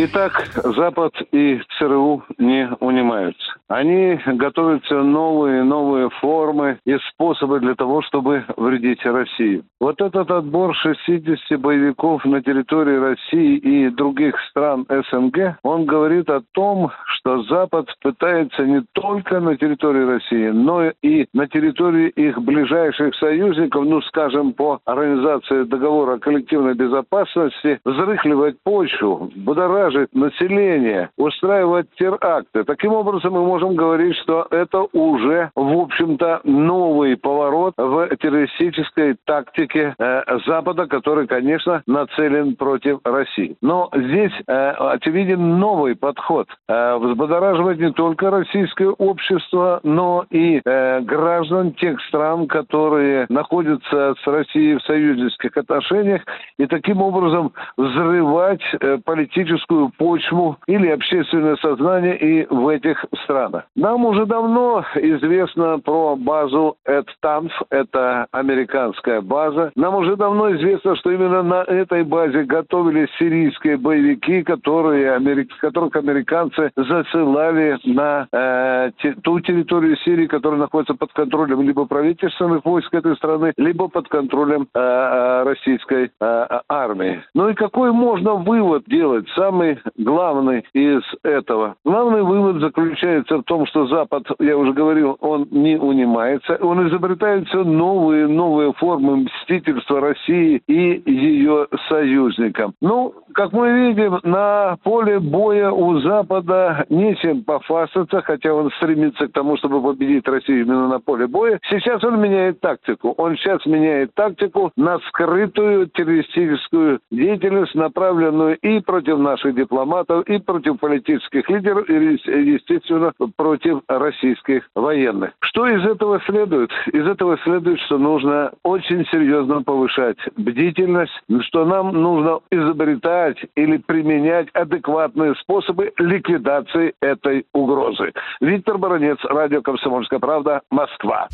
Итак, 0.00 0.52
Запад 0.54 1.12
и 1.32 1.60
ЦРУ 1.76 2.22
не 2.38 2.70
унимаются. 2.78 3.57
Они 3.68 4.18
готовят 4.26 4.82
все 4.84 5.02
новые 5.02 5.60
и 5.60 5.64
новые 5.64 6.08
формы 6.08 6.78
и 6.86 6.96
способы 7.10 7.60
для 7.60 7.74
того, 7.74 8.00
чтобы 8.02 8.44
вредить 8.56 9.04
России. 9.04 9.62
Вот 9.78 10.00
этот 10.00 10.30
отбор 10.30 10.74
60 10.74 11.60
боевиков 11.60 12.24
на 12.24 12.42
территории 12.42 12.96
России 12.96 13.56
и 13.56 13.90
других 13.90 14.34
стран 14.50 14.86
СНГ, 14.88 15.58
он 15.62 15.84
говорит 15.84 16.30
о 16.30 16.40
том, 16.52 16.90
что 17.06 17.42
Запад 17.42 17.88
пытается 18.02 18.64
не 18.64 18.82
только 18.92 19.38
на 19.40 19.56
территории 19.56 20.04
России, 20.04 20.48
но 20.48 20.90
и 21.02 21.26
на 21.34 21.46
территории 21.46 22.08
их 22.08 22.40
ближайших 22.40 23.14
союзников, 23.16 23.84
ну, 23.84 24.00
скажем, 24.02 24.54
по 24.54 24.80
организации 24.86 25.64
договора 25.64 26.14
о 26.14 26.18
коллективной 26.18 26.74
безопасности, 26.74 27.80
взрыхливать 27.84 28.56
почву, 28.62 29.30
будоражить 29.36 30.14
население, 30.14 31.10
устраивать 31.18 31.86
теракты. 31.98 32.64
Таким 32.64 32.92
образом, 32.92 33.34
мы 33.34 33.44
можем 33.44 33.57
говорить, 33.66 34.16
что 34.16 34.46
это 34.50 34.86
уже, 34.92 35.50
в 35.54 35.78
общем-то, 35.78 36.40
новый 36.44 37.16
поворот 37.16 37.74
в 37.76 38.08
террористической 38.16 39.16
тактике 39.24 39.94
э, 39.98 40.22
Запада, 40.46 40.86
который, 40.86 41.26
конечно, 41.26 41.82
нацелен 41.86 42.56
против 42.56 43.00
России. 43.04 43.56
Но 43.62 43.90
здесь 43.94 44.32
э, 44.46 44.70
очевиден 44.70 45.58
новый 45.58 45.96
подход. 45.96 46.48
Э, 46.68 46.96
взбодораживать 46.98 47.78
не 47.78 47.92
только 47.92 48.30
российское 48.30 48.88
общество, 48.88 49.80
но 49.82 50.24
и 50.30 50.60
э, 50.64 51.00
граждан 51.00 51.72
тех 51.72 52.00
стран, 52.02 52.46
которые 52.46 53.26
находятся 53.28 54.14
с 54.22 54.26
Россией 54.26 54.76
в 54.76 54.82
союзнических 54.82 55.56
отношениях, 55.56 56.22
и 56.58 56.66
таким 56.66 57.02
образом 57.02 57.52
взрывать 57.76 58.62
э, 58.80 58.98
политическую 59.04 59.90
почву 59.96 60.56
или 60.66 60.88
общественное 60.88 61.56
сознание 61.56 62.16
и 62.16 62.46
в 62.48 62.68
этих 62.68 63.04
странах. 63.24 63.47
Нам 63.76 64.04
уже 64.04 64.26
давно 64.26 64.84
известно 64.94 65.78
про 65.78 66.16
базу 66.16 66.76
Эдтанф, 66.84 67.52
это 67.70 68.26
американская 68.32 69.20
база. 69.20 69.72
Нам 69.76 69.94
уже 69.96 70.16
давно 70.16 70.54
известно, 70.56 70.96
что 70.96 71.10
именно 71.10 71.42
на 71.42 71.62
этой 71.62 72.04
базе 72.04 72.44
готовились 72.44 73.08
сирийские 73.18 73.76
боевики, 73.76 74.42
которые, 74.42 75.18
которых 75.60 75.96
американцы 75.96 76.70
засылали 76.76 77.78
на 77.84 78.26
э, 78.32 78.90
ту 79.22 79.40
территорию 79.40 79.96
Сирии, 79.98 80.26
которая 80.26 80.60
находится 80.60 80.94
под 80.94 81.12
контролем 81.12 81.62
либо 81.62 81.84
правительственных 81.86 82.64
войск 82.64 82.92
этой 82.94 83.16
страны, 83.16 83.52
либо 83.56 83.88
под 83.88 84.08
контролем 84.08 84.68
э, 84.74 84.78
э 84.78 85.42
российской 85.44 86.10
э, 86.20 86.46
армии. 86.68 87.22
Ну 87.34 87.48
и 87.48 87.54
какой 87.54 87.92
можно 87.92 88.34
вывод 88.34 88.84
делать? 88.86 89.26
Самый 89.34 89.78
главный 89.96 90.64
из 90.72 91.02
этого. 91.22 91.76
Главный 91.84 92.22
вывод 92.22 92.60
заключается 92.60 93.37
в 93.38 93.44
том, 93.44 93.66
что 93.66 93.86
Запад, 93.86 94.24
я 94.38 94.56
уже 94.56 94.72
говорил, 94.72 95.16
он 95.20 95.48
не 95.50 95.76
унимается. 95.76 96.56
Он 96.60 96.88
изобретает 96.88 97.48
все 97.48 97.64
новые, 97.64 98.26
новые 98.26 98.72
формы 98.74 99.16
мстительства 99.16 100.00
России 100.00 100.62
и 100.66 101.02
ее 101.06 101.66
союзникам. 101.88 102.74
Ну, 102.80 103.14
как 103.32 103.52
мы 103.52 103.70
видим, 103.70 104.18
на 104.22 104.76
поле 104.82 105.18
боя 105.20 105.70
у 105.70 106.00
Запада 106.00 106.84
нечем 106.88 107.44
пофасаться, 107.44 108.22
хотя 108.22 108.52
он 108.52 108.70
стремится 108.72 109.28
к 109.28 109.32
тому, 109.32 109.56
чтобы 109.56 109.82
победить 109.82 110.26
Россию 110.28 110.64
именно 110.64 110.88
на 110.88 111.00
поле 111.00 111.26
боя. 111.26 111.58
Сейчас 111.70 112.02
он 112.04 112.20
меняет 112.20 112.60
тактику. 112.60 113.14
Он 113.16 113.36
сейчас 113.36 113.64
меняет 113.66 114.14
тактику 114.14 114.72
на 114.76 114.98
скрытую 115.08 115.88
террористическую 115.88 117.00
деятельность, 117.10 117.74
направленную 117.74 118.56
и 118.58 118.80
против 118.80 119.18
наших 119.18 119.54
дипломатов, 119.54 120.24
и 120.28 120.38
против 120.38 120.78
политических 120.78 121.48
лидеров, 121.48 121.88
и, 121.88 121.92
естественно, 121.94 123.12
против 123.36 123.80
российских 123.88 124.68
военных. 124.74 125.32
Что 125.40 125.66
из 125.66 125.84
этого 125.84 126.20
следует? 126.26 126.70
Из 126.92 127.06
этого 127.06 127.38
следует, 127.44 127.80
что 127.80 127.98
нужно 127.98 128.52
очень 128.62 129.04
серьезно 129.06 129.62
повышать 129.62 130.18
бдительность, 130.36 131.12
что 131.40 131.64
нам 131.64 131.92
нужно 131.92 132.40
изобретать 132.50 133.38
или 133.54 133.78
применять 133.78 134.48
адекватные 134.52 135.34
способы 135.36 135.92
ликвидации 135.98 136.94
этой 137.00 137.46
угрозы. 137.52 138.12
Виктор 138.40 138.78
Баранец, 138.78 139.18
Радио 139.24 139.62
«Комсомольская 139.62 140.18
правда», 140.18 140.62
Москва. 140.70 141.28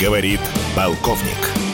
Говорит 0.00 0.40
полковник. 0.76 1.73